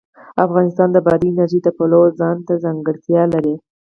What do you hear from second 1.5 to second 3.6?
د پلوه ځانته ځانګړتیا لري.